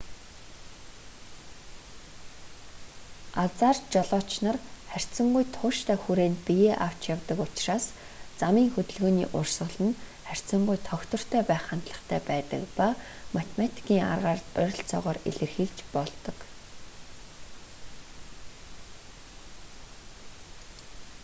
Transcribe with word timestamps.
азаар 3.43 3.77
жолооч 3.93 4.31
нар 4.45 4.57
харьцангуй 4.91 5.45
тууштай 5.57 5.97
хүрээнд 6.03 6.39
биеэ 6.47 6.75
авч 6.87 7.01
явдаг 7.15 7.37
учраас 7.47 7.85
замын 8.39 8.67
хөдөлгөөний 8.73 9.27
урсгал 9.39 9.75
нь 9.87 9.97
харьцангуй 10.27 10.77
тогтвортой 10.89 11.41
байх 11.49 11.63
хандлагатай 11.67 12.19
байдаг 12.31 12.61
ба 12.77 12.87
математикийн 13.37 14.03
аргаар 14.13 14.39
ойролцоогоор 14.61 15.17
илэрхийлж 15.29 15.77
болдог 15.93 16.37